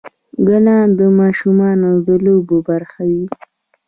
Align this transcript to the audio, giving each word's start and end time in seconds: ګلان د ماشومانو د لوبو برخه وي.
ګلان 0.47 0.87
د 0.99 1.01
ماشومانو 1.19 1.89
د 2.07 2.09
لوبو 2.25 2.57
برخه 2.69 3.01
وي. 3.11 3.25